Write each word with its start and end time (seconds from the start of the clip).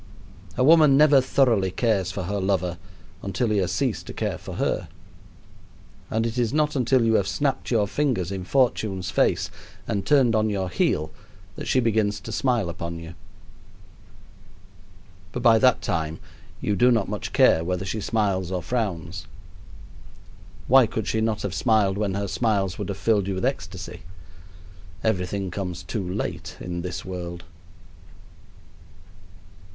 A 0.57 0.63
woman 0.63 0.97
never 0.97 1.21
thoroughly 1.21 1.69
cares 1.69 2.11
for 2.11 2.23
her 2.23 2.39
lover 2.39 2.79
until 3.21 3.49
he 3.49 3.59
has 3.59 3.71
ceased 3.71 4.07
to 4.07 4.13
care 4.13 4.39
for 4.39 4.55
her; 4.55 4.87
and 6.09 6.25
it 6.25 6.39
is 6.39 6.51
not 6.51 6.75
until 6.75 7.03
you 7.05 7.13
have 7.13 7.27
snapped 7.27 7.69
your 7.69 7.87
fingers 7.87 8.31
in 8.31 8.43
Fortune's 8.43 9.11
face 9.11 9.51
and 9.87 10.03
turned 10.03 10.35
on 10.35 10.49
your 10.49 10.71
heel 10.71 11.11
that 11.55 11.67
she 11.67 11.79
begins 11.79 12.19
to 12.21 12.31
smile 12.31 12.67
upon 12.67 12.97
you. 12.97 13.13
But 15.33 15.43
by 15.43 15.59
that 15.59 15.83
time 15.83 16.17
you 16.61 16.75
do 16.75 16.89
not 16.89 17.07
much 17.07 17.31
care 17.31 17.63
whether 17.63 17.85
she 17.85 18.01
smiles 18.01 18.51
or 18.51 18.63
frowns. 18.63 19.27
Why 20.67 20.87
could 20.87 21.05
she 21.07 21.21
not 21.21 21.43
have 21.43 21.53
smiled 21.53 21.99
when 21.99 22.15
her 22.15 22.27
smiles 22.27 22.79
would 22.79 22.89
have 22.89 22.97
filled 22.97 23.27
you 23.27 23.35
with 23.35 23.45
ecstasy? 23.45 24.01
Everything 25.03 25.51
comes 25.51 25.83
too 25.83 26.01
late 26.11 26.57
in 26.59 26.81
this 26.81 27.05
world. 27.05 27.43